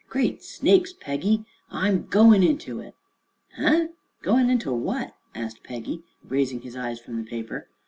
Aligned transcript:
Great 0.09 0.41
Snakes, 0.41 0.93
Peggy, 0.93 1.45
I'm 1.69 2.07
goin' 2.07 2.41
into 2.41 2.79
it." 2.79 2.95
"Heh? 3.49 3.89
Goin' 4.23 4.49
into 4.49 4.73
what?" 4.73 5.13
asked 5.35 5.63
Peggy, 5.63 6.01
raising 6.27 6.61
his 6.61 6.75
eyes 6.75 6.99
from 6.99 7.17
the 7.17 7.29
paper. 7.29 7.67